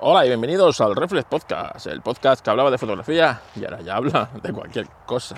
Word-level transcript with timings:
Hola 0.00 0.24
y 0.24 0.28
bienvenidos 0.28 0.80
al 0.80 0.94
Reflex 0.94 1.24
Podcast, 1.24 1.88
el 1.88 2.02
podcast 2.02 2.44
que 2.44 2.50
hablaba 2.50 2.70
de 2.70 2.78
fotografía 2.78 3.40
y 3.56 3.64
ahora 3.64 3.80
ya 3.80 3.96
habla 3.96 4.28
de 4.40 4.52
cualquier 4.52 4.86
cosa. 5.04 5.34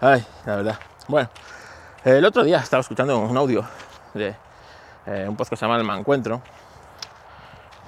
Ay, 0.00 0.26
la 0.44 0.56
verdad. 0.56 0.78
Bueno, 1.06 1.28
el 2.02 2.24
otro 2.24 2.42
día 2.42 2.58
estaba 2.58 2.80
escuchando 2.80 3.16
un 3.16 3.36
audio 3.36 3.64
de 4.12 4.34
eh, 5.06 5.26
un 5.28 5.36
podcast 5.36 5.50
que 5.50 5.56
se 5.56 5.64
llama 5.64 5.76
El 5.76 5.84
Mancuentro, 5.84 6.42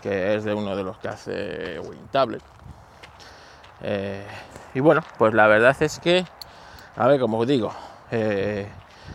que 0.01 0.37
es 0.37 0.45
de 0.45 0.55
uno 0.55 0.77
de 0.77 0.85
los 0.85 0.97
que 0.99 1.09
hace 1.09 1.81
WinTablet. 1.81 2.43
Eh, 3.83 4.25
y 4.73 4.79
bueno, 4.79 5.03
pues 5.19 5.35
la 5.35 5.49
verdad 5.49 5.75
es 5.81 5.99
que, 5.99 6.25
a 6.97 7.09
ver, 7.09 7.19
como 7.19 7.41
os 7.41 7.47
digo, 7.49 7.73
eh, 8.13 8.69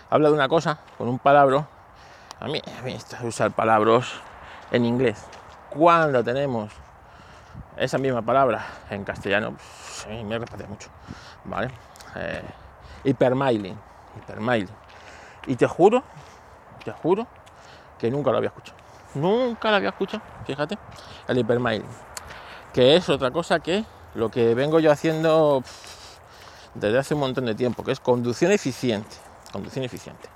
habla 0.10 0.28
de 0.28 0.36
una 0.36 0.50
cosa 0.50 0.80
con 0.98 1.08
un 1.08 1.18
palabra. 1.18 1.66
A 2.42 2.48
mí, 2.48 2.62
a 2.78 2.82
mí 2.82 2.92
esto 2.92 3.16
de 3.22 3.28
usar 3.30 3.52
palabras 3.52 4.12
en 4.74 4.84
inglés 4.84 5.26
cuando 5.70 6.24
tenemos 6.24 6.74
esa 7.80 7.98
misma 7.98 8.22
palabra 8.22 8.66
en 8.90 9.04
castellano, 9.04 9.54
pues, 9.54 10.24
me 10.26 10.38
repite 10.38 10.68
mucho, 10.68 10.90
¿vale? 11.46 11.72
Eh, 12.16 12.44
hipermailing, 13.06 13.78
hipermailing. 14.18 14.70
Y 15.48 15.56
te 15.56 15.66
juro, 15.66 16.04
te 16.84 16.92
juro 16.92 17.26
que 17.98 18.12
nunca 18.12 18.32
lo 18.32 18.38
había 18.38 18.50
escuchado. 18.50 18.78
Nunca 19.16 19.70
lo 19.70 19.78
había 19.78 19.90
escuchado, 19.90 20.22
fíjate, 20.46 20.78
el 21.28 21.38
hipermailing. 21.38 21.88
Que 22.74 22.96
es 22.96 23.10
otra 23.10 23.32
cosa 23.32 23.60
que 23.60 23.86
lo 24.14 24.30
que 24.30 24.54
vengo 24.54 24.80
yo 24.80 24.92
haciendo 24.92 25.64
desde 26.74 27.00
hace 27.00 27.14
un 27.14 27.22
montón 27.22 27.46
de 27.46 27.56
tiempo, 27.56 27.84
que 27.84 27.92
es 27.92 28.00
conducción 28.00 28.52
eficiente. 28.52 29.16
Conducción 29.52 29.86
eficiente. 29.86 30.30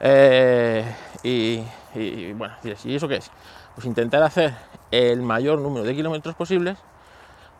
Eh, 0.00 0.84
y, 1.22 1.64
y, 1.94 2.32
bueno, 2.32 2.54
¿y 2.62 2.94
eso 2.94 3.08
qué 3.08 3.16
es? 3.16 3.30
Pues 3.74 3.86
intentar 3.86 4.22
hacer 4.22 4.54
el 4.90 5.22
mayor 5.22 5.58
número 5.60 5.84
de 5.84 5.94
kilómetros 5.94 6.34
posibles 6.34 6.78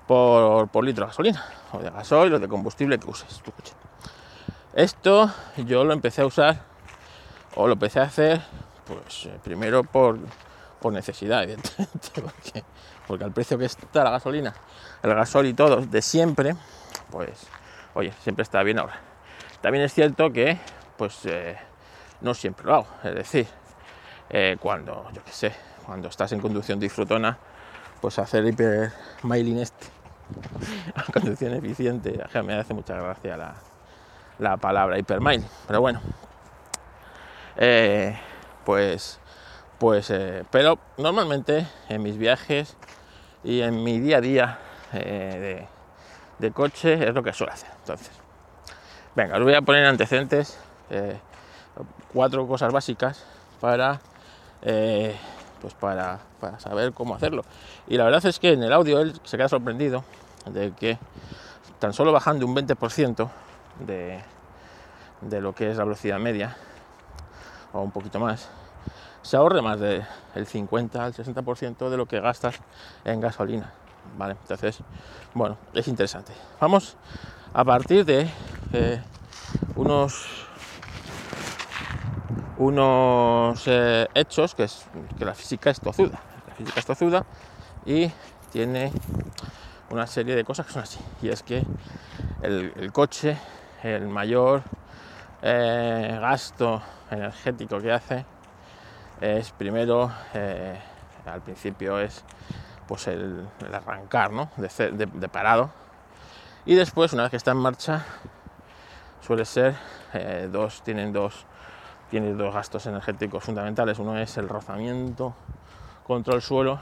por, 0.06 0.84
litro 0.84 1.04
de 1.04 1.08
gasolina, 1.08 1.44
o 1.72 1.78
de 1.78 1.90
gasoil 1.90 2.34
o 2.34 2.38
de 2.38 2.48
combustible 2.48 2.98
que 2.98 3.08
uses 3.08 3.40
tu 3.40 3.52
coche. 3.52 3.72
Esto 4.74 5.30
yo 5.56 5.84
lo 5.84 5.92
empecé 5.92 6.22
a 6.22 6.26
usar 6.26 6.62
o 7.54 7.66
lo 7.66 7.74
empecé 7.74 8.00
a 8.00 8.04
hacer 8.04 8.42
pues 8.86 9.26
eh, 9.26 9.38
primero 9.42 9.84
por, 9.84 10.18
necesidad, 10.92 11.42
evidentemente, 11.44 12.10
porque, 12.20 12.64
porque 13.06 13.24
al 13.24 13.32
precio 13.32 13.56
que 13.56 13.64
está 13.64 14.04
la 14.04 14.10
gasolina, 14.10 14.52
el 15.02 15.14
gasol 15.14 15.46
y 15.46 15.54
todo 15.54 15.76
de 15.76 16.02
siempre, 16.02 16.54
pues 17.10 17.46
oye, 17.94 18.12
siempre 18.20 18.42
está 18.42 18.62
bien 18.62 18.78
ahora. 18.78 19.00
También 19.62 19.84
es 19.84 19.94
cierto 19.94 20.30
que 20.30 20.58
pues 20.98 21.24
eh, 21.24 21.56
no 22.20 22.34
siempre 22.34 22.66
lo 22.66 22.74
hago, 22.74 22.86
es 23.02 23.14
decir, 23.14 23.46
eh, 24.28 24.56
cuando, 24.60 25.08
yo 25.12 25.24
qué 25.24 25.32
sé, 25.32 25.54
cuando 25.86 26.08
estás 26.08 26.32
en 26.32 26.40
conducción 26.40 26.80
disfrutona, 26.80 27.38
pues 28.00 28.18
hacer 28.18 28.46
hiper 28.46 28.92
mailing 29.22 29.58
este, 29.58 29.86
conducción 31.12 31.54
eficiente, 31.54 32.20
me 32.44 32.54
hace 32.54 32.74
mucha 32.74 32.94
gracia 32.94 33.36
la, 33.36 33.54
la 34.38 34.56
palabra 34.56 34.98
hipermailing, 34.98 35.46
pero 35.66 35.80
bueno, 35.80 36.00
eh, 37.56 38.18
pues, 38.64 39.20
pues, 39.78 40.10
eh, 40.10 40.44
pero 40.50 40.78
normalmente 40.96 41.66
en 41.88 42.02
mis 42.02 42.18
viajes 42.18 42.76
y 43.42 43.60
en 43.60 43.82
mi 43.82 44.00
día 44.00 44.18
a 44.18 44.20
día 44.20 44.58
de, 44.92 45.66
de, 46.38 46.50
coche 46.52 47.08
es 47.08 47.14
lo 47.14 47.22
que 47.22 47.32
suelo 47.32 47.52
hacer. 47.52 47.70
Entonces, 47.80 48.10
venga, 49.14 49.36
os 49.36 49.42
voy 49.42 49.54
a 49.54 49.62
poner 49.62 49.84
antecedentes, 49.86 50.56
cuatro 52.12 52.46
cosas 52.46 52.72
básicas 52.72 53.24
para 53.60 54.00
eh, 54.66 55.14
pues 55.64 55.72
para, 55.72 56.18
saber 56.58 56.92
cómo 56.92 57.14
hacerlo. 57.14 57.42
Y 57.86 57.96
la 57.96 58.04
verdad 58.04 58.26
es 58.26 58.38
que 58.38 58.52
en 58.52 58.62
el 58.62 58.70
audio 58.70 59.00
él 59.00 59.18
se 59.24 59.38
queda 59.38 59.48
sorprendido 59.48 60.04
de 60.44 60.72
que 60.72 60.98
tan 61.78 61.94
solo 61.94 62.12
bajando 62.12 62.44
un 62.44 62.54
20% 62.54 63.30
de, 63.86 64.20
de 65.22 65.40
lo 65.40 65.54
que 65.54 65.70
es 65.70 65.78
la 65.78 65.84
velocidad 65.84 66.18
media, 66.18 66.54
o 67.72 67.80
un 67.80 67.92
poquito 67.92 68.20
más, 68.20 68.50
se 69.22 69.38
ahorre 69.38 69.62
más 69.62 69.80
del 69.80 70.04
50 70.46 71.02
al 71.02 71.14
60% 71.14 71.88
de 71.88 71.96
lo 71.96 72.04
que 72.04 72.20
gastas 72.20 72.56
en 73.06 73.22
gasolina. 73.22 73.72
¿vale? 74.18 74.36
Entonces, 74.42 74.80
bueno, 75.32 75.56
es 75.72 75.88
interesante. 75.88 76.34
Vamos 76.60 76.94
a 77.54 77.64
partir 77.64 78.04
de 78.04 78.28
eh, 78.74 79.02
unos 79.76 80.26
unos 82.56 83.62
eh, 83.66 84.06
hechos 84.14 84.54
que 84.54 84.64
es 84.64 84.86
que 85.18 85.24
la 85.24 85.34
física 85.34 85.70
es 85.70 85.80
tozuda. 85.80 86.20
La 86.48 86.54
física 86.54 86.80
es 86.80 86.86
tozuda 86.86 87.26
y 87.84 88.10
tiene 88.52 88.92
una 89.90 90.06
serie 90.06 90.36
de 90.36 90.44
cosas 90.44 90.66
que 90.66 90.72
son 90.72 90.82
así. 90.82 91.00
Y 91.22 91.28
es 91.28 91.42
que 91.42 91.64
el, 92.42 92.92
coche, 92.92 93.36
el 93.82 94.06
mayor 94.08 94.62
eh, 95.42 96.16
gasto 96.20 96.82
energético 97.10 97.80
que 97.80 97.92
hace 97.92 98.24
es 99.20 99.50
primero, 99.52 100.12
eh, 100.34 100.78
al 101.26 101.40
principio 101.40 101.98
es 101.98 102.24
pues 102.86 103.06
el, 103.08 103.48
arrancar 103.72 104.30
¿no? 104.30 104.50
de, 104.56 105.06
de, 105.06 105.28
parado 105.28 105.70
y 106.66 106.74
después 106.74 107.14
una 107.14 107.22
vez 107.22 107.30
que 107.30 107.38
está 107.38 107.52
en 107.52 107.56
marcha 107.56 108.04
suele 109.22 109.46
ser 109.46 109.74
dos, 110.50 110.82
tienen 110.82 111.14
dos 111.14 111.46
tiene 112.14 112.32
dos 112.34 112.54
gastos 112.54 112.86
energéticos 112.86 113.42
fundamentales. 113.42 113.98
Uno 113.98 114.16
es 114.16 114.36
el 114.36 114.48
rozamiento 114.48 115.34
contra 116.06 116.36
el 116.36 116.42
suelo 116.42 116.78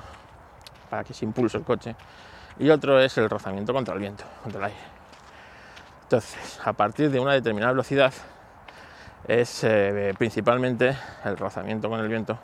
para 0.91 1.05
que 1.05 1.15
se 1.15 1.25
impulse 1.25 1.57
el 1.57 1.65
coche 1.65 1.97
y 2.59 2.69
otro 2.69 3.01
es 3.01 3.17
el 3.17 3.31
rozamiento 3.31 3.73
contra 3.73 3.95
el 3.95 4.01
viento, 4.01 4.25
contra 4.43 4.59
el 4.59 4.65
aire. 4.67 4.85
Entonces, 6.03 6.61
a 6.63 6.75
partir 6.75 7.11
de 7.11 7.19
una 7.19 7.33
determinada 7.33 7.73
velocidad 7.73 8.13
es 9.27 9.65
eh, 9.65 10.13
principalmente 10.19 10.95
el 11.25 11.39
rozamiento 11.39 11.89
con 11.89 12.01
el 12.01 12.09
viento 12.09 12.39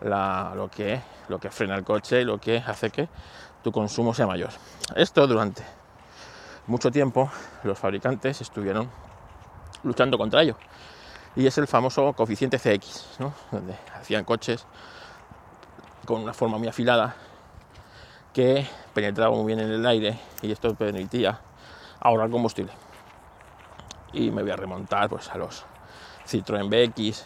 lo, 0.00 0.70
que, 0.74 1.02
lo 1.28 1.38
que 1.38 1.50
frena 1.50 1.74
el 1.74 1.84
coche 1.84 2.22
y 2.22 2.24
lo 2.24 2.38
que 2.38 2.56
hace 2.56 2.88
que 2.88 3.06
tu 3.62 3.70
consumo 3.70 4.14
sea 4.14 4.26
mayor. 4.26 4.48
Esto 4.96 5.26
durante 5.26 5.62
mucho 6.68 6.90
tiempo 6.90 7.30
los 7.64 7.78
fabricantes 7.78 8.40
estuvieron 8.40 8.88
luchando 9.82 10.16
contra 10.16 10.40
ello 10.40 10.56
y 11.36 11.46
es 11.46 11.58
el 11.58 11.66
famoso 11.66 12.12
coeficiente 12.12 12.58
CX, 12.58 13.18
donde 13.50 13.76
hacían 13.94 14.24
coches 14.24 14.66
con 16.04 16.22
una 16.22 16.34
forma 16.34 16.58
muy 16.58 16.68
afilada 16.68 17.16
que 18.32 18.66
penetraba 18.92 19.34
muy 19.34 19.46
bien 19.46 19.60
en 19.60 19.70
el 19.70 19.86
aire 19.86 20.18
y 20.42 20.52
esto 20.52 20.74
permitía 20.74 21.40
ahorrar 22.00 22.30
combustible. 22.30 22.72
Y 24.12 24.30
me 24.30 24.42
voy 24.42 24.50
a 24.52 24.56
remontar 24.56 25.08
pues, 25.08 25.28
a 25.30 25.38
los 25.38 25.64
Citroën 26.26 26.68
BX, 26.68 27.24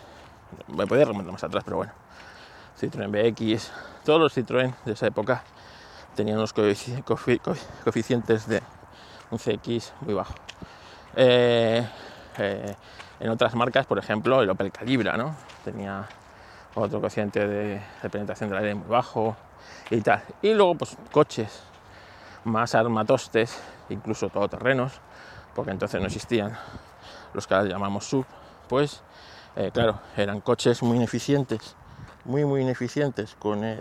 me 0.68 0.86
podía 0.86 1.04
remontar 1.04 1.32
más 1.32 1.44
atrás, 1.44 1.64
pero 1.64 1.78
bueno, 1.78 1.92
Citroën 2.80 3.10
BX, 3.10 3.70
todos 4.04 4.20
los 4.20 4.36
Citroën 4.36 4.74
de 4.84 4.92
esa 4.92 5.06
época 5.06 5.42
tenían 6.14 6.38
unos 6.38 6.52
coeficientes 6.52 8.48
de 8.48 8.62
un 9.30 9.38
CX 9.38 9.92
muy 10.00 10.14
bajo. 10.14 10.34
Eh, 11.14 11.86
eh, 12.38 12.76
en 13.20 13.30
otras 13.30 13.54
marcas, 13.54 13.86
por 13.86 13.98
ejemplo, 13.98 14.42
el 14.42 14.50
Opel 14.50 14.70
Calibra, 14.70 15.16
¿no? 15.16 15.34
Tenía 15.64 16.08
otro 16.74 17.00
coeficiente 17.00 17.46
de, 17.46 17.80
penetración 18.10 18.50
del 18.50 18.58
aire 18.58 18.74
muy 18.74 18.88
bajo 18.88 19.36
y 19.90 20.00
tal. 20.00 20.22
Y 20.42 20.54
luego, 20.54 20.76
pues, 20.76 20.96
coches 21.10 21.62
más 22.44 22.74
armatostes, 22.74 23.60
incluso 23.88 24.28
todoterrenos, 24.28 25.00
porque 25.54 25.72
entonces 25.72 26.00
no 26.00 26.06
existían 26.06 26.56
los 27.34 27.46
que 27.46 27.54
ahora 27.54 27.68
llamamos 27.68 28.04
sub, 28.04 28.24
pues, 28.68 29.02
eh, 29.56 29.70
claro, 29.72 30.00
eran 30.16 30.40
coches 30.40 30.82
muy 30.82 30.96
ineficientes, 30.96 31.74
muy, 32.24 32.44
muy 32.44 32.62
ineficientes 32.62 33.34
con 33.34 33.64
el, 33.64 33.80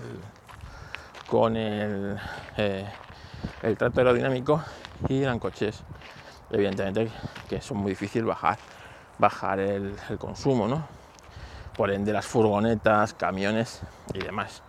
con 1.29 1.55
el, 1.55 2.17
eh, 2.57 2.85
el 3.61 3.77
trato 3.77 3.99
aerodinámico 3.99 4.63
y 5.07 5.21
eran 5.21 5.37
coches, 5.37 5.83
evidentemente, 6.49 7.11
que 7.47 7.61
son 7.61 7.77
muy 7.77 7.91
difícil 7.91 8.25
bajar 8.25 8.57
bajar 9.17 9.59
el, 9.59 9.95
consumo, 10.17 10.67
¿no? 10.67 10.87
Por 11.75 11.91
ende, 11.91 12.11
las 12.11 12.25
furgonetas, 12.25 13.13
camiones 13.13 13.81
y 14.13 14.19
demás. 14.19 14.63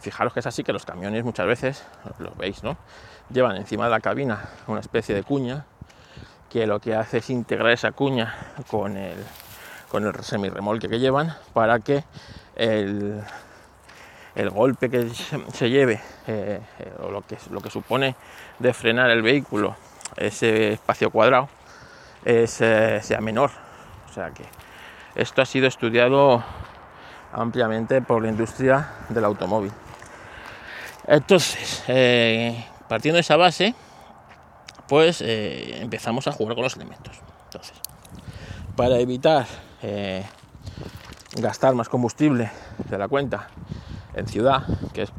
Fijaros 0.00 0.32
que 0.32 0.40
es 0.40 0.46
así 0.46 0.62
que 0.62 0.72
los 0.72 0.84
camiones 0.84 1.24
muchas 1.24 1.46
veces, 1.46 1.84
lo 2.18 2.32
veis, 2.32 2.62
¿no? 2.62 2.76
Llevan 3.30 3.56
encima 3.56 3.84
de 3.84 3.90
la 3.90 4.00
cabina 4.00 4.48
una 4.66 4.80
especie 4.80 5.14
de 5.14 5.22
cuña 5.22 5.64
que 6.50 6.66
lo 6.66 6.80
que 6.80 6.94
hace 6.94 7.18
es 7.18 7.30
integrar 7.30 7.72
esa 7.72 7.92
cuña 7.92 8.34
con 8.68 8.96
el, 8.96 9.16
con 9.88 10.06
el 10.06 10.14
semirremolque 10.22 10.88
que 10.88 10.98
llevan 10.98 11.34
para 11.54 11.80
que 11.80 12.04
el, 12.54 13.22
el 14.34 14.50
golpe 14.50 14.90
que 14.90 15.08
se 15.08 15.70
lleve 15.70 16.00
eh, 16.26 16.60
o 17.00 17.10
lo 17.10 17.22
que, 17.22 17.38
lo 17.50 17.60
que 17.62 17.70
supone 17.70 18.14
de 18.58 18.74
frenar 18.74 19.10
el 19.10 19.22
vehículo, 19.22 19.74
ese 20.16 20.74
espacio 20.74 21.10
cuadrado, 21.10 21.48
eh, 22.26 22.46
sea 22.46 23.20
menor 23.22 23.50
o 24.12 24.14
sea 24.14 24.30
que 24.30 24.44
esto 25.14 25.40
ha 25.40 25.46
sido 25.46 25.66
estudiado 25.66 26.44
ampliamente 27.32 28.02
por 28.02 28.20
la 28.20 28.28
industria 28.28 28.90
del 29.08 29.24
automóvil. 29.24 29.72
Entonces, 31.06 31.82
eh, 31.88 32.62
partiendo 32.88 33.16
de 33.16 33.22
esa 33.22 33.38
base, 33.38 33.74
pues 34.86 35.22
eh, 35.22 35.80
empezamos 35.80 36.28
a 36.28 36.32
jugar 36.32 36.54
con 36.54 36.64
los 36.64 36.76
elementos. 36.76 37.18
Entonces, 37.44 37.72
para 38.76 38.98
evitar 38.98 39.46
eh, 39.80 40.26
gastar 41.38 41.74
más 41.74 41.88
combustible 41.88 42.50
de 42.90 42.98
la 42.98 43.08
cuenta 43.08 43.48
en 44.12 44.28
ciudad, 44.28 44.62
que 44.92 45.04
es 45.04 45.12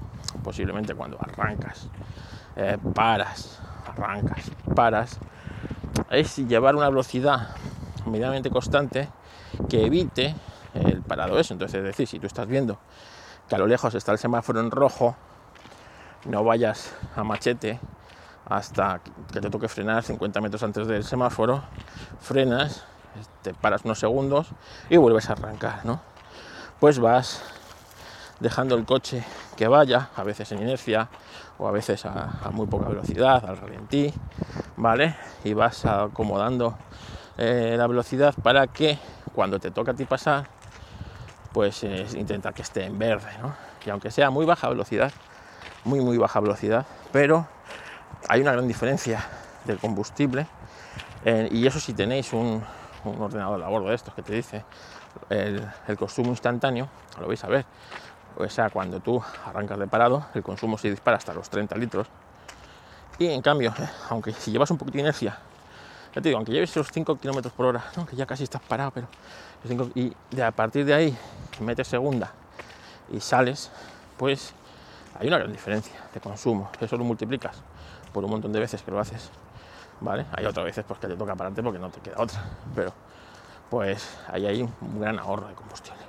posiblemente 0.44 0.94
cuando 0.94 1.18
arrancas, 1.20 1.90
paras, 2.94 3.60
arrancas, 3.88 4.52
paras, 4.76 5.20
es 6.12 6.38
llevar 6.38 6.76
una 6.76 6.90
velocidad 6.90 7.56
medianamente 8.06 8.50
constante 8.50 9.10
que 9.70 9.86
evite 9.86 10.36
el 10.74 11.02
parado 11.02 11.40
eso. 11.40 11.54
Entonces, 11.54 11.80
es 11.80 11.84
decir, 11.84 12.08
si 12.08 12.20
tú 12.20 12.28
estás 12.28 12.48
viendo 12.48 12.78
que 13.48 13.56
a 13.56 13.58
lo 13.58 13.68
lejos 13.68 13.94
está 13.96 14.12
el 14.12 14.18
semáforo 14.18 14.60
en 14.60 14.72
rojo, 14.72 15.16
no 16.26 16.44
vayas 16.44 16.94
a 17.16 17.24
machete 17.24 17.80
hasta 18.46 19.02
que 19.32 19.42
te 19.42 19.50
toque 19.50 19.68
frenar 19.68 20.04
50 20.04 20.42
metros 20.42 20.64
antes 20.64 20.88
del 20.88 21.04
semáforo, 21.04 21.64
frenas, 22.20 22.84
te 23.42 23.54
paras 23.54 23.86
unos 23.86 24.00
segundos 24.00 24.48
y 24.90 24.98
vuelves 24.98 25.30
a 25.30 25.34
arrancar, 25.34 25.86
¿no? 25.86 26.02
Pues 26.80 27.00
vas 27.00 27.42
dejando 28.40 28.76
el 28.76 28.86
coche 28.86 29.24
que 29.56 29.68
vaya, 29.68 30.10
a 30.16 30.24
veces 30.24 30.52
en 30.52 30.62
inercia 30.62 31.10
o 31.58 31.68
a 31.68 31.72
veces 31.72 32.06
a, 32.06 32.50
muy 32.52 32.68
poca 32.68 32.90
velocidad, 32.90 33.46
al 33.46 33.58
ralentí, 33.58 34.14
¿vale? 34.76 35.16
Y 35.44 35.54
vas 35.54 35.86
acomodando 35.86 36.76
eh, 37.38 37.76
la 37.78 37.88
velocidad 37.88 38.34
para 38.42 38.68
que 38.68 38.98
cuando 39.34 39.60
te 39.60 39.72
toca 39.72 39.92
a 39.92 39.94
ti 39.96 40.06
pasar, 40.06 40.48
pues 41.52 41.84
eh, 41.84 42.06
intentar 42.16 42.54
que 42.54 42.62
esté 42.62 42.86
en 42.86 42.98
verde, 42.98 43.30
¿no? 43.42 43.56
Y 43.86 43.90
aunque 43.90 44.12
sea 44.12 44.30
muy 44.30 44.46
baja 44.46 44.70
velocidad, 44.70 45.12
muy 45.84 46.00
muy 46.00 46.18
baja 46.18 46.40
velocidad, 46.40 46.86
pero 47.12 47.48
hay 48.30 48.42
una 48.42 48.54
gran 48.54 48.68
diferencia 48.68 49.26
del 49.66 49.78
combustible 49.78 50.48
y 51.52 51.66
eso 51.66 51.80
si 51.80 51.94
tenéis 51.94 52.34
un, 52.34 52.62
ordenador 53.06 53.64
a 53.64 53.70
bordo 53.70 53.90
de 53.90 53.96
estos 53.96 54.14
que 54.14 54.22
te 54.22 54.34
dice 54.34 54.66
el, 55.30 55.98
consumo 55.98 56.30
instantáneo, 56.30 56.90
lo 57.20 57.28
vais 57.28 57.44
a 57.44 57.48
ver. 57.48 57.66
O 58.38 58.48
sea, 58.50 58.70
cuando 58.70 59.00
tú 59.00 59.22
arrancas 59.46 59.78
de 59.78 59.88
parado, 59.88 60.26
el 60.34 60.44
consumo 60.44 60.78
se 60.78 60.90
dispara 60.90 61.18
hasta 61.18 61.34
los 61.34 61.50
30 61.50 61.76
litros. 61.78 62.08
Y 63.20 63.28
en 63.28 63.42
cambio, 63.42 63.74
eh, 63.78 63.88
aunque 64.10 64.34
si 64.34 64.52
llevas 64.52 64.72
un 64.72 64.78
poquito 64.78 64.96
de 64.98 65.02
inercia, 65.02 65.38
ya 66.14 66.22
te 66.22 66.30
digo, 66.30 66.38
aunque 66.38 66.52
lleves 66.52 66.70
esos 66.72 66.90
5 66.92 67.18
km 67.18 67.50
por 67.52 67.66
hora, 67.66 67.84
que 68.10 68.16
ya 68.16 68.26
casi 68.26 68.44
estás 68.44 68.62
parado, 68.62 68.92
pero 68.92 69.08
y 69.96 70.14
a 70.42 70.52
partir 70.52 70.86
de 70.86 70.94
ahí 70.94 71.18
metes 71.60 71.88
segunda 71.88 72.32
y 73.12 73.20
sales, 73.20 73.72
pues 74.18 74.54
hay 75.20 75.28
una 75.28 75.38
gran 75.38 75.52
diferencia 75.52 75.94
de 76.14 76.20
consumo. 76.20 76.70
Eso 76.80 76.98
lo 76.98 77.04
multiplicas 77.04 77.58
por 78.14 78.24
un 78.24 78.32
montón 78.32 78.52
de 78.52 78.60
veces 78.60 78.82
que 78.82 78.92
lo 78.92 79.00
haces, 79.00 79.30
¿vale? 80.02 80.26
Hay 80.34 80.46
otras 80.46 80.66
veces 80.66 80.86
pues, 80.88 81.00
que 81.00 81.08
te 81.08 81.16
toca 81.16 81.36
pararte 81.36 81.64
porque 81.64 81.80
no 81.80 81.90
te 81.90 82.00
queda 82.02 82.16
otra, 82.22 82.44
pero 82.76 82.94
pues 83.70 84.18
ahí 84.28 84.46
hay 84.46 84.62
un 84.62 85.00
gran 85.00 85.18
ahorro 85.18 85.48
de 85.48 85.56
combustible. 85.56 86.02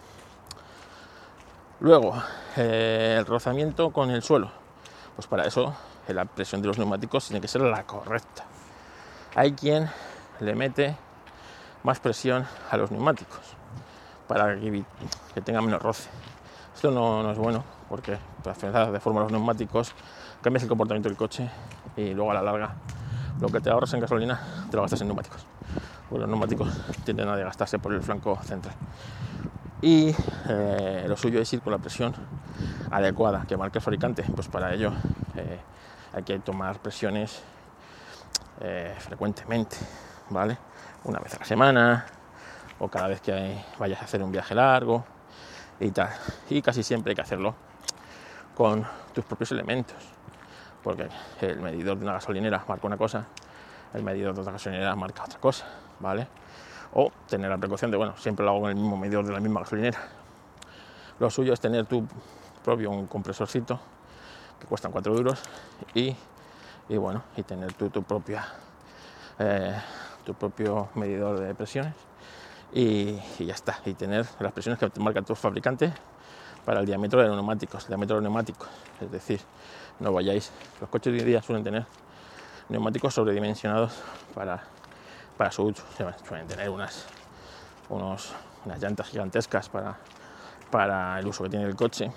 Luego, 1.81 2.15
eh, 2.57 3.17
el 3.19 3.27
rozamiento 3.27 3.91
con 3.91 4.11
el 4.11 4.23
suelo. 4.23 4.51
Pues 5.17 5.27
para 5.29 5.47
eso 5.47 5.75
la 6.09 6.25
presión 6.25 6.61
de 6.61 6.69
los 6.69 6.79
neumáticos 6.79 7.27
tiene 7.27 7.41
que 7.41 7.49
ser 7.49 7.63
la 7.63 7.85
correcta. 7.85 8.45
Hay 9.37 9.53
quien 9.53 9.91
le 10.39 10.55
mete 10.55 10.97
más 11.83 11.99
presión 11.99 12.47
a 12.71 12.77
los 12.77 12.93
neumáticos 12.93 13.41
para 14.29 14.55
que, 14.55 14.85
tengan 15.45 15.65
menos 15.65 15.83
roce. 15.83 16.09
Esto 16.73 16.93
no, 16.93 17.29
es 17.29 17.37
bueno 17.37 17.65
porque 17.89 18.17
al 18.45 18.93
de 18.93 19.01
forma 19.01 19.23
los 19.23 19.33
neumáticos 19.33 19.93
cambias 20.41 20.63
el 20.63 20.69
comportamiento 20.69 21.09
del 21.09 21.19
coche 21.19 21.51
y 21.97 22.15
luego 22.15 22.31
a 22.31 22.35
la 22.35 22.43
larga 22.43 22.75
lo 23.41 23.49
que 23.49 23.61
te 23.61 23.71
ahorras 23.71 23.93
en 23.95 24.01
gasolina 24.01 24.41
te 24.71 24.77
lo 24.77 24.83
gastas 24.83 25.01
en 25.01 25.09
neumáticos. 25.09 25.45
Pues 26.09 26.21
los 26.21 26.29
neumáticos 26.29 26.73
tienden 27.05 27.29
a 27.29 27.35
desgastarse 27.35 27.81
por 27.81 27.93
el 27.93 28.03
flanco 28.03 28.39
central. 28.45 28.77
Y 29.83 30.15
eh, 30.49 31.07
lo 31.09 31.17
suyo 31.17 31.41
es 31.41 31.53
ir 31.53 31.61
con 31.61 31.73
la 31.73 31.79
presión 31.79 32.15
adecuada 32.89 33.45
que 33.49 33.57
marque 33.57 33.79
el 33.79 33.83
fabricante. 33.83 34.23
Pues 34.35 34.47
para 34.47 34.73
ello 34.73 34.93
eh, 35.35 35.59
hay 36.13 36.23
que 36.23 36.39
tomar 36.39 36.79
presiones 36.79 37.43
eh, 38.61 38.95
frecuentemente, 38.99 39.77
¿vale? 40.31 40.57
Una 41.05 41.19
vez 41.21 41.35
a 41.35 41.39
la 41.39 41.45
semana 41.45 42.07
o 42.79 42.89
cada 42.89 43.09
vez 43.09 43.21
que 43.21 43.65
vayas 43.79 44.01
a 44.01 44.05
hacer 44.05 44.23
un 44.23 44.33
viaje 44.33 44.55
largo 44.55 45.05
y 45.81 45.91
tal. 45.91 46.11
Y 46.51 46.63
casi 46.63 46.83
siempre 46.83 47.11
hay 47.11 47.17
que 47.17 47.23
hacerlo 47.23 47.55
con 48.55 48.87
tus 49.13 49.25
propios 49.25 49.53
elementos, 49.53 49.97
porque 50.83 51.09
el 51.41 51.61
medidor 51.61 51.99
de 51.99 52.05
una 52.05 52.15
gasolinera 52.15 52.65
marca 52.69 52.87
una 52.87 52.97
cosa, 52.97 53.27
el 53.93 54.03
medidor 54.03 54.35
de 54.35 54.41
otra 54.41 54.53
gasolinera 54.53 54.95
marca 54.95 55.25
otra 55.25 55.41
cosa, 55.41 55.67
¿vale? 56.01 56.29
O 56.95 57.11
tener 57.29 57.51
la 57.51 57.59
precaución 57.59 57.91
de, 57.91 57.97
bueno, 57.97 58.17
siempre 58.17 58.45
lo 58.45 58.53
hago 58.53 58.61
con 58.63 58.71
el 58.71 58.77
mismo 58.77 58.97
medidor 58.97 59.25
de 59.27 59.33
la 59.33 59.41
misma 59.41 59.61
gasolinera. 59.61 59.99
Lo 61.19 61.31
suyo 61.31 61.53
es 61.53 61.61
tener 61.61 61.87
tu 61.87 62.07
propio 62.65 62.91
un 62.91 63.07
compresorcito 63.07 63.81
que 64.61 64.67
cuestan 64.67 64.93
4 64.93 65.15
euros 65.17 65.43
y, 65.95 66.17
y, 66.89 66.97
bueno, 66.97 67.23
y 67.37 67.43
tener 67.43 67.73
tu, 67.73 67.91
propia 68.03 68.47
eh, 69.39 69.75
tu 70.25 70.35
propio 70.35 70.89
medidor 70.95 71.39
de 71.39 71.55
presiones 71.55 71.95
y, 72.73 73.17
ya 73.39 73.55
está. 73.55 73.81
Y 73.85 73.95
tener 73.95 74.27
las 74.41 74.53
presiones 74.53 74.79
que 74.79 74.91
te 74.91 75.01
marca 75.01 75.23
tu 75.23 75.35
fabricante 75.35 75.93
para 76.65 76.81
el 76.81 76.87
diámetro 76.87 77.21
de 77.21 77.29
los 77.29 77.37
neumáticos, 77.37 77.85
el 77.85 77.89
diámetro 77.89 78.17
de 78.17 78.23
los 78.23 78.25
neumáticos. 78.25 78.69
Es 79.01 79.11
decir, 79.11 79.41
no 80.01 80.13
vayáis. 80.13 80.51
Los 80.81 80.91
coches 80.91 81.13
de 81.13 81.21
hoy 81.21 81.25
día 81.25 81.43
suelen 81.43 81.63
tener 81.63 81.87
neumáticos 82.69 83.15
sobredimensionados 83.15 83.93
para, 84.35 84.63
para 85.37 85.53
su 85.53 85.63
uso. 85.63 85.85
Suelen 86.27 86.49
tener 86.49 86.69
unas, 86.71 87.07
unos, 87.89 88.33
unas 88.65 88.81
llantas 88.81 89.09
gigantescas 89.09 89.69
para, 89.69 89.99
para 90.71 91.19
el 91.21 91.27
uso 91.27 91.45
que 91.45 91.51
tiene 91.51 91.67
el 91.67 91.77
coche, 91.77 92.11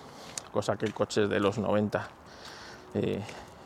cosa 0.52 0.76
que 0.76 0.86
el 0.86 0.94
coche 0.94 1.28
de 1.28 1.40
los 1.40 1.58
90 1.58 2.08
eh, 2.96 3.22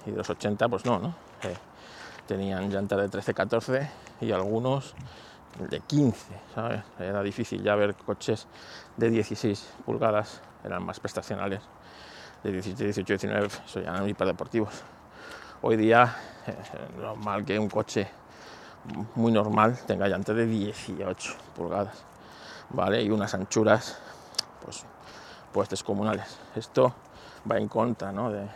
y 0.05 0.11
los 0.11 0.29
80, 0.29 0.69
pues 0.69 0.85
no, 0.85 0.99
¿no? 0.99 1.15
Eh, 1.43 1.55
tenían 2.27 2.69
llantas 2.69 2.99
de 2.99 3.19
13-14 3.19 3.89
y 4.21 4.31
algunos 4.31 4.93
de 5.59 5.79
15, 5.81 6.39
¿sabes? 6.55 6.81
Era 6.99 7.21
difícil 7.21 7.61
ya 7.63 7.75
ver 7.75 7.95
coches 7.95 8.47
de 8.97 9.09
16 9.09 9.73
pulgadas, 9.85 10.41
eran 10.63 10.83
más 10.83 10.99
prestacionales, 10.99 11.61
de 12.43 12.51
17, 12.51 12.83
18, 12.85 13.13
19, 13.13 13.47
eso 13.47 13.81
ya 13.81 13.89
eran 13.89 14.07
hiperdeportivos. 14.07 14.73
Hoy 15.61 15.77
día 15.77 16.15
es 16.47 16.99
normal 16.99 17.45
que 17.45 17.59
un 17.59 17.69
coche 17.69 18.07
muy 19.15 19.31
normal 19.31 19.77
tenga 19.85 20.07
llantas 20.07 20.35
de 20.35 20.45
18 20.47 21.33
pulgadas, 21.55 22.03
¿vale? 22.69 23.03
Y 23.03 23.09
unas 23.09 23.33
anchuras, 23.33 23.99
pues, 24.63 24.83
pues 25.51 25.69
descomunales. 25.69 26.39
Esto 26.55 26.93
va 27.49 27.57
en 27.57 27.67
contra, 27.67 28.11
¿no? 28.11 28.31
de, 28.31 28.47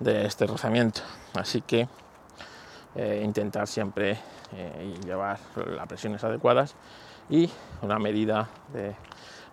de 0.00 0.26
este 0.26 0.46
rozamiento. 0.46 1.00
Así 1.34 1.62
que 1.62 1.88
eh, 2.94 3.22
intentar 3.24 3.66
siempre 3.66 4.18
eh, 4.52 4.94
llevar 5.04 5.38
las 5.56 5.86
presiones 5.86 6.24
adecuadas 6.24 6.74
y 7.28 7.50
una 7.82 7.98
medida 7.98 8.48
de 8.72 8.94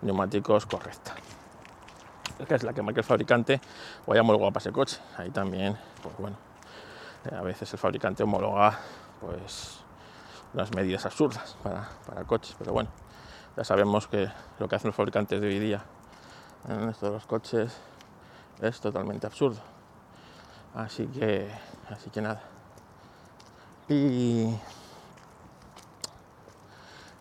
neumáticos 0.02 0.66
correcta 0.66 1.14
que 2.48 2.56
es 2.56 2.64
la 2.64 2.74
que 2.74 2.82
marca 2.82 3.00
el 3.00 3.06
fabricante 3.06 3.62
o 4.06 4.14
para 4.14 4.58
ese 4.58 4.72
coche 4.72 5.00
ahí 5.18 5.32
también 5.32 5.78
pues 6.02 6.16
bueno 6.18 6.38
eh, 7.30 7.36
a 7.36 7.42
veces 7.42 7.72
el 7.74 7.80
fabricante 7.80 8.24
homologa 8.24 8.80
pues 9.22 9.80
unas 10.54 10.74
medidas 10.74 11.06
absurdas 11.06 11.58
para, 11.64 11.90
para 12.06 12.24
coches 12.24 12.56
pero 12.58 12.74
bueno 12.74 12.90
ya 13.56 13.64
sabemos 13.64 14.08
que 14.08 14.30
lo 14.60 14.68
que 14.68 14.75
hacen 14.75 14.90
los 14.90 14.96
fabricantes 14.96 15.40
de 15.40 15.48
hoy 15.48 15.60
día 15.60 15.82
en 16.68 16.90
estos 16.90 17.25
coches 17.25 17.78
es 18.62 18.80
totalmente 18.80 19.28
absurdo 19.28 19.75
así 20.75 21.08
que 21.08 21.50
así 21.89 22.10
que 22.10 22.22
nada 22.22 22.41
y, 23.88 24.55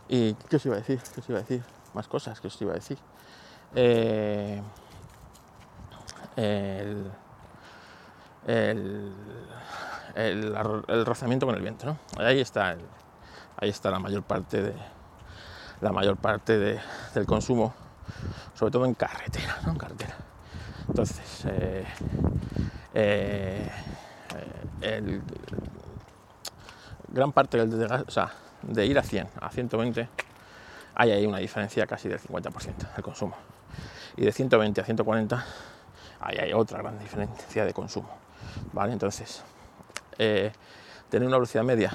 y 0.09 0.35
¿qué 0.35 0.57
os 0.57 0.67
iba 0.67 0.77
a 0.77 0.79
decir? 0.79 1.01
¿Qué 1.15 1.21
os 1.21 1.29
iba 1.29 1.39
a 1.39 1.43
decir? 1.43 1.63
Más 1.93 2.09
cosas 2.09 2.41
que 2.41 2.47
os 2.47 2.63
iba 2.63 2.73
a 2.73 2.77
decir. 2.77 2.99
Eh, 3.75 4.63
el, 6.37 7.11
el, 8.47 9.13
el, 10.15 11.07
rozamiento 11.07 11.47
con 11.47 11.55
el 11.55 11.61
viento, 11.61 11.87
¿no? 11.87 11.99
Ahí 12.19 12.41
está, 12.41 12.77
ahí 13.59 13.69
está 13.69 13.91
la 13.91 13.99
mayor 13.99 14.23
parte 14.23 14.63
de 14.63 14.75
la 15.81 15.93
mayor 15.93 16.17
parte 16.17 16.59
de, 16.59 16.81
del 17.15 17.27
consumo, 17.27 17.75
sobre 18.55 18.73
todo 18.73 18.87
en 18.87 18.95
carretera, 18.95 19.59
¿no? 19.65 19.73
En 19.73 19.79
carretera. 19.79 20.17
Entonces, 20.89 21.45
eh, 21.47 21.85
eh, 22.95 23.69
el, 24.81 25.23
gran 27.09 27.33
parte 27.33 27.59
del 27.59 27.71
de, 27.71 28.05
de 28.63 28.87
ir 28.87 28.99
a 28.99 29.03
100 29.03 29.29
a 29.41 29.51
120 29.51 30.09
hay 30.97 31.11
ahí 31.11 31.27
una 31.27 31.39
diferencia 31.39 31.87
casi 31.87 32.09
del 32.09 32.21
50% 32.21 32.95
del 32.95 33.03
consumo. 33.03 33.37
Y 34.17 34.25
de 34.25 34.33
120 34.33 34.81
a 34.81 34.85
140 34.85 35.45
ahí 36.21 36.39
hay 36.39 36.53
otra 36.53 36.79
gran 36.79 36.99
diferencia 36.99 37.65
de 37.65 37.73
consumo. 37.73 38.09
¿vale? 38.73 38.93
Entonces, 38.93 39.43
eh, 40.19 40.53
tener 41.09 41.27
una 41.27 41.37
velocidad 41.37 41.65
media 41.65 41.93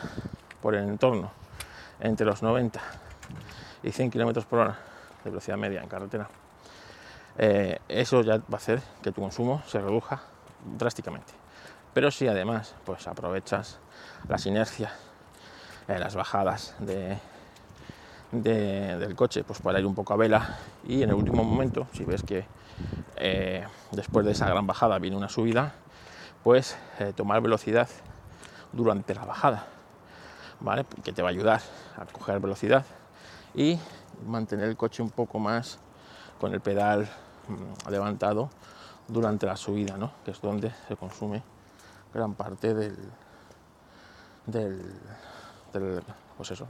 por 0.62 0.75
el 0.75 0.84
entorno 0.84 1.32
entre 2.00 2.25
los 2.25 2.44
90 2.44 2.79
y 3.84 3.91
100 3.91 4.12
km 4.12 4.44
por 4.46 4.60
hora 4.60 4.79
de 5.24 5.29
velocidad 5.29 5.58
media 5.58 5.82
en 5.82 5.88
carretera, 5.88 6.29
eh, 7.38 7.79
eso 7.88 8.22
ya 8.22 8.38
va 8.38 8.44
a 8.53 8.56
hacer 8.58 8.82
que 9.01 9.12
tu 9.12 9.22
consumo 9.22 9.62
se 9.65 9.79
reduzca 9.79 10.22
drásticamente. 10.78 11.34
Pero 11.94 12.12
si 12.12 12.28
además 12.28 12.75
pues 12.86 13.08
aprovechas 13.08 13.80
las 14.28 14.46
inercias, 14.46 14.92
eh, 15.88 15.98
las 16.00 16.16
bajadas 16.16 16.75
de, 16.80 17.18
del 18.32 19.16
coche 19.16 19.44
pues 19.44 19.60
para 19.60 19.80
ir 19.80 19.86
un 19.86 19.96
poco 19.96 20.13
a 20.13 20.18
vela 20.18 20.58
y 20.88 21.04
en 21.04 21.10
el 21.10 21.16
último 21.16 21.44
momento, 21.44 21.88
si 21.94 22.06
ves 22.06 22.24
que 22.24 22.46
eh, 23.18 23.66
después 23.92 24.25
de 24.25 24.34
esa 24.34 24.48
gran 24.48 24.68
bajada 24.68 25.00
viene 25.00 25.18
una 25.18 25.30
subida, 25.30 25.74
pues 26.44 26.78
tomar 27.16 27.42
velocidad 27.42 27.89
durante 28.72 29.13
la 29.13 29.25
bajada, 29.25 29.68
¿vale? 30.60 30.86
Que 31.04 31.12
te 31.12 31.22
va 31.22 31.30
a 31.30 31.32
ayudar 31.32 31.62
a 31.98 32.06
coger 32.06 32.39
velocidad 32.39 32.86
y 33.54 33.80
mantener 34.25 34.70
el 34.70 34.78
coche 34.78 35.01
un 35.01 35.10
poco 35.10 35.39
más 35.39 35.80
con 36.39 36.54
el 36.54 36.62
pedal 36.62 37.10
mm, 37.48 37.89
levantado 37.89 38.50
durante 39.10 39.46
la 39.46 39.56
subida, 39.56 39.98
¿no? 39.98 40.12
que 40.24 40.32
es 40.32 40.42
donde 40.42 40.72
se 40.88 40.96
consume 40.96 41.42
gran 42.13 42.34
parte 42.34 42.74
del, 42.74 42.98
del, 44.46 46.04
pues 46.38 46.51
eso, 46.51 46.68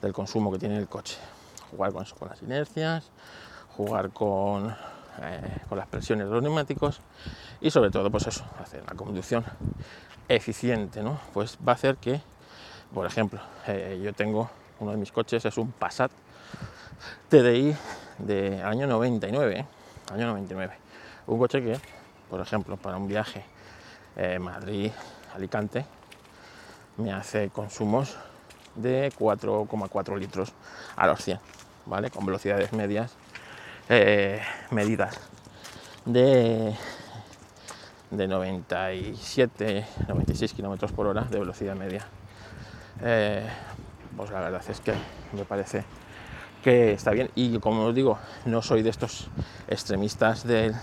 del 0.00 0.12
consumo 0.12 0.52
que 0.52 0.58
tiene 0.58 0.76
el 0.76 0.88
coche. 0.88 1.16
Jugar 1.70 1.92
con 1.92 2.04
con 2.04 2.28
las 2.28 2.42
inercias, 2.42 3.10
jugar 3.76 4.10
con, 4.10 4.74
eh, 5.22 5.58
con 5.68 5.78
las 5.78 5.88
presiones 5.88 6.26
de 6.26 6.32
los 6.32 6.42
neumáticos 6.42 7.00
y 7.60 7.70
sobre 7.70 7.90
todo 7.90 8.10
pues 8.10 8.26
eso, 8.26 8.44
hacer 8.60 8.82
una 8.82 8.94
conducción 8.94 9.44
eficiente, 10.28 11.02
¿no? 11.02 11.18
Pues 11.32 11.58
va 11.66 11.72
a 11.72 11.74
hacer 11.74 11.96
que, 11.96 12.20
por 12.92 13.06
ejemplo, 13.06 13.40
eh, 13.66 14.00
yo 14.02 14.12
tengo 14.12 14.48
uno 14.80 14.92
de 14.92 14.96
mis 14.96 15.12
coches 15.12 15.44
es 15.44 15.56
un 15.58 15.72
Passat 15.72 16.10
TDI 17.28 17.74
de 18.18 18.62
año 18.62 18.86
99, 18.86 19.60
¿eh? 19.60 19.66
año 20.12 20.26
99. 20.28 20.83
Un 21.26 21.38
coche 21.38 21.62
que, 21.62 21.78
por 22.28 22.40
ejemplo, 22.40 22.76
para 22.76 22.96
un 22.96 23.08
viaje 23.08 23.44
eh, 24.16 24.38
Madrid-Alicante, 24.38 25.84
me 26.98 27.12
hace 27.12 27.48
consumos 27.50 28.16
de 28.74 29.12
4,4 29.18 30.18
litros 30.18 30.52
a 30.96 31.06
los 31.06 31.22
100, 31.22 31.38
¿vale? 31.86 32.10
Con 32.10 32.26
velocidades 32.26 32.72
medias 32.72 33.16
eh, 33.88 34.40
medidas 34.70 35.14
de, 36.06 36.74
de 38.10 38.28
97, 38.28 39.86
96 40.08 40.54
kilómetros 40.54 40.92
por 40.92 41.06
hora 41.06 41.22
de 41.22 41.38
velocidad 41.38 41.74
media. 41.74 42.06
Eh, 43.02 43.46
pues 44.16 44.30
la 44.30 44.40
verdad 44.40 44.62
es 44.66 44.80
que 44.80 44.94
me 45.32 45.44
parece 45.44 45.84
que 46.62 46.92
está 46.92 47.10
bien. 47.10 47.30
Y 47.34 47.58
como 47.58 47.84
os 47.84 47.94
digo, 47.94 48.18
no 48.46 48.62
soy 48.62 48.82
de 48.82 48.90
estos 48.90 49.28
extremistas 49.68 50.46
de, 50.46 50.74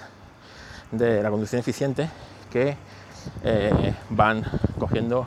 de 0.92 1.24
la 1.24 1.30
conducción 1.30 1.60
eficiente 1.60 2.10
que 2.52 2.76
eh, 3.44 3.94
van 4.10 4.44
cogiendo 4.78 5.26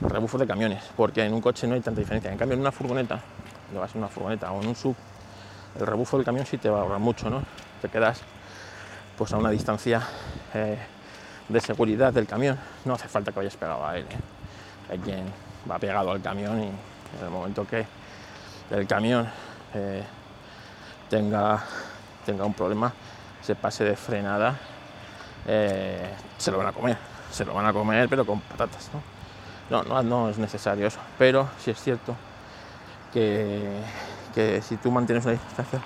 rebufos 0.00 0.40
de 0.40 0.46
camiones, 0.46 0.82
porque 0.96 1.24
en 1.24 1.32
un 1.32 1.40
coche 1.40 1.66
no 1.66 1.74
hay 1.74 1.80
tanta 1.80 2.00
diferencia. 2.00 2.30
En 2.30 2.38
cambio, 2.38 2.54
en 2.54 2.60
una 2.60 2.72
furgoneta, 2.72 3.20
cuando 3.66 3.80
vas 3.80 3.94
en 3.94 3.98
una 3.98 4.08
furgoneta 4.08 4.52
o 4.52 4.60
en 4.62 4.68
un 4.68 4.76
sub, 4.76 4.96
el 5.78 5.86
rebufo 5.86 6.16
del 6.16 6.24
camión 6.24 6.46
sí 6.46 6.58
te 6.58 6.70
va 6.70 6.78
a 6.78 6.82
ahorrar 6.82 6.98
mucho, 6.98 7.28
¿no? 7.28 7.42
Te 7.82 7.88
quedas 7.88 8.22
pues 9.18 9.32
a 9.32 9.38
una 9.38 9.50
distancia 9.50 10.02
eh, 10.54 10.78
de 11.48 11.60
seguridad 11.60 12.12
del 12.12 12.26
camión. 12.26 12.58
No 12.84 12.94
hace 12.94 13.08
falta 13.08 13.32
que 13.32 13.38
vayas 13.38 13.56
pegado 13.56 13.86
a 13.86 13.96
él. 13.96 14.04
¿eh? 14.04 14.92
Hay 14.92 14.98
quien 14.98 15.24
va 15.70 15.78
pegado 15.78 16.10
al 16.10 16.22
camión 16.22 16.60
y 16.60 16.66
en 16.66 17.24
el 17.24 17.30
momento 17.30 17.66
que 17.66 17.86
el 18.70 18.86
camión 18.86 19.28
tenga, 21.08 21.62
tenga 22.24 22.44
un 22.44 22.54
problema, 22.54 22.92
se 23.42 23.54
pase 23.54 23.84
de 23.84 23.96
frenada, 23.96 24.58
se 25.46 26.50
lo 26.50 26.58
van 26.58 26.66
a 26.66 26.72
comer 26.72 26.96
se 27.36 27.44
lo 27.44 27.54
van 27.54 27.66
a 27.66 27.72
comer, 27.72 28.08
pero 28.08 28.24
con 28.24 28.40
patatas. 28.40 28.90
¿no? 29.70 30.02
No, 30.02 30.28
es 30.30 30.38
necesario 30.38 30.86
eso, 30.86 31.00
pero 31.18 31.48
sí 31.58 31.70
es 31.70 31.80
cierto 31.80 32.14
que, 33.12 33.82
que 34.34 34.62
si 34.62 34.76
tú 34.76 34.90
mantienes 34.90 35.24
una 35.24 35.34
distancia 35.34 35.80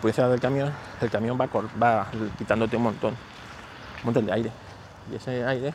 prudencial 0.00 0.30
del 0.30 0.40
camión, 0.40 0.72
el 1.00 1.10
camión 1.10 1.38
va, 1.38 1.48
va 1.80 2.06
quitándote 2.36 2.76
un 2.76 2.84
montón, 2.84 3.10
un 3.10 4.04
montón 4.04 4.26
de 4.26 4.32
aire. 4.32 4.50
Y 5.12 5.16
ese 5.16 5.44
aire, 5.44 5.74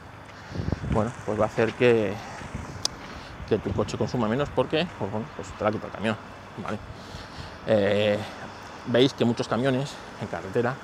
bueno, 0.92 1.12
pues 1.26 1.40
va 1.40 1.44
a 1.46 1.48
hacer 1.48 1.74
que, 1.74 2.14
que 3.48 3.58
tu 3.60 3.72
coche 3.74 3.98
consuma 3.98 4.28
menos 4.28 4.50
porque, 4.50 4.88
pues 4.98 5.12
bueno, 5.12 5.26
pues 5.36 5.48
te 5.50 5.64
la 5.64 5.72
quita 5.72 5.88
el 5.88 5.94
camión. 5.94 6.18
¿vale? 6.58 6.78
Eh, 7.68 8.20
veis 8.88 9.14
que 9.14 9.26
muchos 9.26 9.48
camiones 9.48 9.94
en 10.22 10.28
carretera 10.28 10.76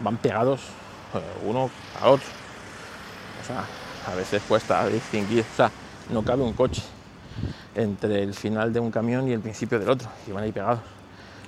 van 0.00 0.16
pegados 0.18 0.60
eh, 0.60 0.87
uno 1.44 1.70
a 2.00 2.08
otro 2.08 2.28
a 4.06 4.14
veces 4.14 4.42
cuesta 4.46 4.86
distinguir, 4.86 5.44
o 5.52 5.56
sea, 5.56 5.70
no 6.10 6.22
cabe 6.22 6.42
un 6.42 6.52
coche 6.52 6.82
entre 7.74 8.22
el 8.22 8.34
final 8.34 8.72
de 8.72 8.80
un 8.80 8.90
camión 8.90 9.28
y 9.28 9.32
el 9.32 9.40
principio 9.40 9.78
del 9.78 9.88
otro, 9.88 10.08
y 10.26 10.32
van 10.32 10.44
ahí 10.44 10.52
pegados. 10.52 10.80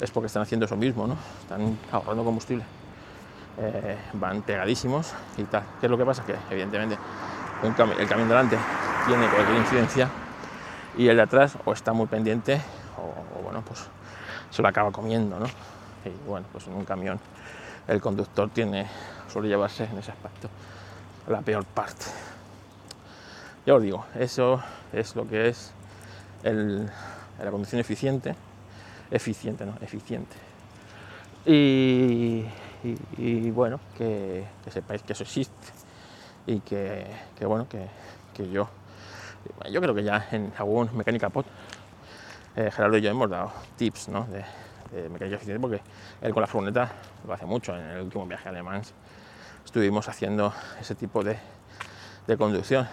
Es 0.00 0.10
porque 0.10 0.28
están 0.28 0.42
haciendo 0.42 0.66
eso 0.66 0.76
mismo, 0.76 1.06
¿no? 1.06 1.16
Están 1.42 1.76
ahorrando 1.92 2.24
combustible. 2.24 2.64
Eh, 3.58 3.98
van 4.14 4.42
pegadísimos 4.42 5.12
y 5.36 5.44
tal. 5.44 5.62
¿Qué 5.78 5.86
es 5.86 5.90
lo 5.90 5.98
que 5.98 6.04
pasa? 6.06 6.24
Que 6.24 6.34
evidentemente 6.50 6.96
el 7.62 8.08
camión 8.08 8.28
delante 8.28 8.56
tiene 9.06 9.26
cualquier 9.28 9.58
incidencia 9.58 10.08
y 10.96 11.08
el 11.08 11.16
de 11.16 11.22
atrás 11.22 11.58
o 11.64 11.72
está 11.72 11.92
muy 11.92 12.06
pendiente 12.06 12.60
o, 12.96 13.42
bueno, 13.42 13.62
pues 13.66 13.86
se 14.50 14.62
lo 14.62 14.68
acaba 14.68 14.90
comiendo, 14.90 15.38
¿no? 15.38 15.46
Y 15.46 16.28
bueno, 16.28 16.46
pues 16.52 16.66
en 16.66 16.74
un 16.74 16.84
camión 16.84 17.20
el 17.90 18.00
conductor 18.00 18.48
tiene, 18.50 18.86
suele 19.28 19.48
llevarse 19.48 19.84
en 19.84 19.98
ese 19.98 20.12
aspecto 20.12 20.48
la 21.26 21.42
peor 21.42 21.64
parte. 21.64 22.06
Ya 23.66 23.74
os 23.74 23.82
digo, 23.82 24.04
eso 24.14 24.62
es 24.92 25.14
lo 25.16 25.28
que 25.28 25.48
es 25.48 25.72
la 26.44 27.50
conducción 27.50 27.80
eficiente. 27.80 28.34
Eficiente, 29.10 29.66
no, 29.66 29.74
eficiente. 29.80 30.36
Y, 31.44 32.44
bueno, 33.50 33.80
que, 33.98 34.44
sepáis 34.70 35.02
que 35.02 35.12
eso 35.12 35.24
existe. 35.24 35.66
Y 36.46 36.60
que, 36.60 37.06
bueno, 37.42 37.66
que, 37.68 37.88
yo, 38.50 38.68
yo 39.70 39.80
creo 39.80 39.94
que 39.94 40.04
ya 40.04 40.28
en 40.30 40.52
algún 40.56 40.96
mecánica 40.96 41.28
pod, 41.28 41.44
eh, 42.56 42.70
Gerardo 42.70 42.96
y 42.96 43.02
yo 43.02 43.10
hemos 43.10 43.28
dado 43.28 43.52
tips 43.76 44.08
¿no? 44.08 44.24
de, 44.24 44.44
de 44.92 45.08
mecánica 45.08 45.36
eficiente 45.36 45.60
porque 45.60 45.80
él 46.20 46.32
con 46.32 46.40
la 46.40 46.46
furgoneta 46.46 46.92
lo 47.26 47.32
hace 47.32 47.46
mucho 47.46 47.76
en 47.76 47.82
el 47.82 48.02
último 48.02 48.26
viaje 48.26 48.48
a 48.48 48.50
Alemán 48.50 48.82
estuvimos 49.64 50.08
haciendo 50.08 50.52
ese 50.80 50.96
tipo 50.96 51.22
de, 51.22 51.38
conducción. 52.36 52.88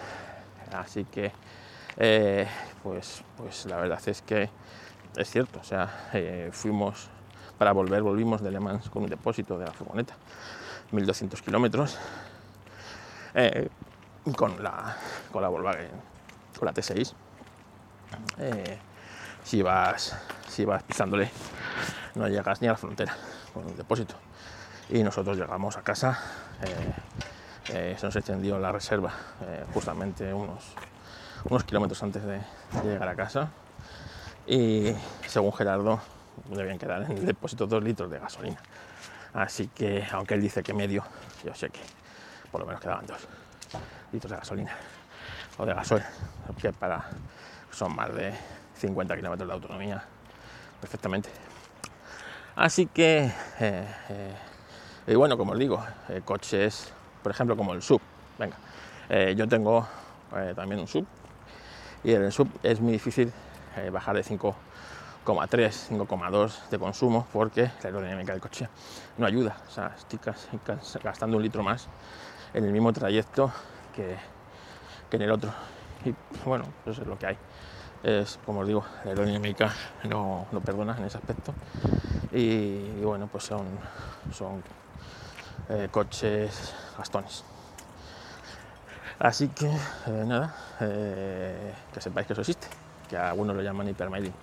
Así 0.72 1.04
que, 1.04 1.32
eh, 1.96 2.46
pues, 2.82 3.22
pues 3.36 3.66
la 3.66 3.76
verdad 3.76 4.00
es 4.06 4.22
que 4.22 4.48
es 5.16 5.30
cierto, 5.30 5.58
o 5.60 5.64
sea, 5.64 6.08
eh, 6.12 6.50
fuimos 6.52 7.08
para 7.56 7.72
volver, 7.72 8.02
volvimos 8.02 8.42
de 8.42 8.52
Le 8.52 8.58
con 8.58 9.02
un 9.02 9.10
depósito 9.10 9.58
de 9.58 9.64
la 9.64 9.72
furgoneta, 9.72 10.14
1200 10.92 11.42
kilómetros, 11.42 11.98
eh, 13.34 13.68
con, 14.36 14.62
la, 14.62 14.96
con 15.32 15.42
la 15.42 15.48
Volkswagen, 15.48 15.90
con 16.58 16.66
la 16.66 16.72
T6. 16.72 17.12
si, 19.42 19.62
vas, 19.62 20.16
si 20.48 20.64
vas 20.64 20.82
pisándole, 20.84 21.30
no 22.18 22.28
llegas 22.28 22.60
ni 22.60 22.68
a 22.68 22.72
la 22.72 22.76
frontera 22.76 23.16
con 23.54 23.66
el 23.68 23.76
depósito 23.76 24.14
y 24.90 25.02
nosotros 25.02 25.36
llegamos 25.36 25.76
a 25.76 25.82
casa, 25.82 26.18
eh, 26.62 26.92
eh, 27.72 27.96
se 27.98 28.06
nos 28.06 28.16
extendió 28.16 28.58
la 28.58 28.72
reserva 28.72 29.12
eh, 29.42 29.64
justamente 29.72 30.32
unos, 30.32 30.74
unos 31.44 31.64
kilómetros 31.64 32.02
antes 32.02 32.22
de, 32.24 32.40
llegar 32.82 33.08
a 33.08 33.14
casa 33.14 33.50
y 34.46 34.92
según 35.26 35.52
Gerardo 35.52 36.00
debían 36.48 36.78
quedar 36.78 37.02
en 37.02 37.18
el 37.18 37.26
depósito 37.26 37.66
dos 37.66 37.82
litros 37.82 38.10
de 38.10 38.18
gasolina. 38.18 38.58
Así 39.34 39.68
que, 39.68 40.06
aunque 40.12 40.34
él 40.34 40.40
dice 40.40 40.62
que 40.62 40.72
medio, 40.72 41.04
yo 41.44 41.54
sé 41.54 41.68
que 41.68 41.80
por 42.50 42.60
lo 42.60 42.66
menos 42.66 42.80
quedaban 42.80 43.06
dos 43.06 43.28
litros 44.10 44.30
de 44.30 44.36
gasolina 44.38 44.72
o 45.58 45.66
de 45.66 45.74
gasoil, 45.74 46.02
que 46.60 46.72
para 46.72 47.04
son 47.70 47.94
más 47.94 48.14
de 48.14 48.32
50 48.76 49.16
kilómetros 49.16 49.46
de 49.46 49.54
autonomía 49.54 50.02
perfectamente. 50.80 51.47
Así 52.58 52.86
que 52.86 53.30
y 55.08 55.14
bueno, 55.14 55.38
como 55.38 55.52
os 55.52 55.58
digo, 55.58 55.82
eh, 56.10 56.20
coches, 56.22 56.92
por 57.22 57.32
ejemplo, 57.32 57.56
como 57.56 57.72
el 57.72 57.80
sub. 57.80 58.00
Venga, 58.38 58.56
eh, 59.08 59.34
yo 59.34 59.48
tengo 59.48 59.88
eh, 60.36 60.52
también 60.54 60.82
un 60.82 60.86
sub 60.86 61.06
y 62.04 62.12
en 62.12 62.24
el 62.24 62.30
sub 62.30 62.46
es 62.62 62.78
muy 62.78 62.92
difícil 62.92 63.32
bajar 63.90 64.16
de 64.16 64.22
5,5 64.22 64.54
5,3, 65.24 65.90
5,2 65.90 66.68
de 66.70 66.78
consumo 66.78 67.26
porque 67.32 67.62
la 67.62 67.84
aerodinámica 67.84 68.32
del 68.32 68.40
coche 68.40 68.68
no 69.16 69.26
ayuda. 69.26 69.56
O 69.66 69.70
sea, 69.70 69.94
estoy 69.96 70.18
gastando 71.02 71.38
un 71.38 71.42
litro 71.42 71.62
más 71.62 71.86
en 72.52 72.64
el 72.64 72.72
mismo 72.72 72.92
trayecto 72.92 73.50
que, 73.94 74.16
en 75.10 75.22
el 75.22 75.30
otro. 75.30 75.52
Y 76.04 76.14
bueno, 76.44 76.64
eso 76.86 77.02
es 77.02 77.08
lo 77.08 77.18
que 77.18 77.26
hay. 77.26 77.38
Es, 78.02 78.38
como 78.44 78.60
os 78.60 78.66
digo, 78.66 78.84
la 79.04 79.10
aerodinámica 79.10 79.72
no, 80.04 80.46
no 80.52 80.60
perdona 80.60 80.96
en 80.98 81.04
ese 81.04 81.18
aspecto. 81.18 81.54
Y, 82.32 83.00
bueno, 83.02 83.26
pues 83.26 83.44
son, 83.44 83.66
son 84.32 84.62
eh, 85.68 85.88
coches 85.90 86.74
gastones. 86.96 87.44
Así 89.18 89.48
que 89.48 89.66
eh, 89.66 90.24
nada, 90.26 90.54
eh, 90.80 91.74
que 91.92 92.00
sepáis 92.00 92.26
que 92.26 92.34
eso 92.34 92.42
existe, 92.42 92.68
que 93.08 93.16
a 93.16 93.30
algunos 93.30 93.56
lo 93.56 93.62
llaman 93.62 93.88
hipermailing, 93.88 94.34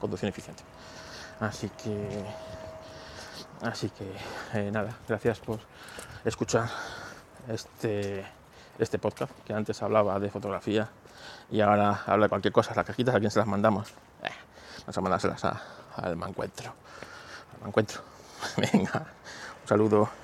conducción 0.00 0.30
eficiente. 0.30 0.64
Así 1.40 1.68
que, 1.70 2.24
así 3.62 3.90
que 3.90 4.70
nada, 4.70 4.96
gracias 5.06 5.38
por 5.40 5.60
escuchar 6.24 6.68
este, 7.48 8.24
este 8.78 8.98
podcast, 8.98 9.32
que 9.44 9.52
antes 9.52 9.82
hablaba 9.82 10.18
de 10.18 10.30
fotografía 10.30 10.88
y 11.50 11.60
ahora 11.60 12.02
habla 12.06 12.26
de 12.26 12.28
cualquier 12.30 12.52
cosa, 12.52 12.74
las 12.74 12.86
cajitas 12.86 13.14
a 13.14 13.20
quién 13.20 13.30
se 13.30 13.38
las 13.38 13.48
mandamos. 13.48 13.92
Vamos 14.84 14.98
a 14.98 15.00
mandárselas 15.00 15.44
al 15.96 16.16
mancuentro. 16.16 16.72
Al 17.54 17.60
mancuentro. 17.62 18.02
Venga, 18.56 19.06
un 19.62 19.68
saludo. 19.68 20.21